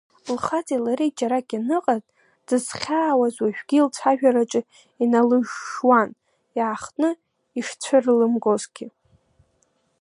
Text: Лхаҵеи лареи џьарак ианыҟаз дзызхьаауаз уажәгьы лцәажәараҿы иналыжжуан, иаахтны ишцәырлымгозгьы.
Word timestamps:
Лхаҵеи 0.35 0.83
лареи 0.85 1.11
џьарак 1.17 1.47
ианыҟаз 1.53 2.03
дзызхьаауаз 2.45 3.35
уажәгьы 3.43 3.79
лцәажәараҿы 3.87 4.61
иналыжжуан, 5.03 6.09
иаахтны 6.57 7.09
ишцәырлымгозгьы. 7.59 8.87